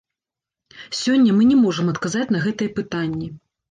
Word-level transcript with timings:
Сёння 1.01 1.37
мы 1.37 1.43
не 1.51 1.61
можам 1.63 1.95
адказаць 1.97 2.29
на 2.35 2.45
гэтыя 2.51 2.77
пытанні. 2.83 3.35